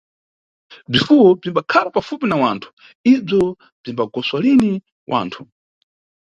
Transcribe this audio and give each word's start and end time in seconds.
Bzifuwo 0.91 1.27
bzimbakhala 1.39 1.89
pafupi 1.95 2.25
na 2.29 2.37
wanthu, 2.43 2.69
ibzo 3.13 3.41
bzimba 3.81 4.03
goswa 4.13 4.37
lini 4.43 4.71
wanthu. 5.11 5.41